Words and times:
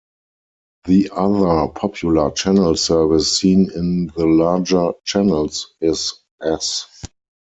The 0.85 1.11
other 1.13 1.71
popular 1.73 2.31
channel 2.31 2.75
service 2.75 3.37
seen 3.39 3.69
in 3.75 4.07
the 4.07 4.25
larger 4.25 4.93
channels 5.05 5.75
is 5.79 6.15
'S'. 6.41 6.87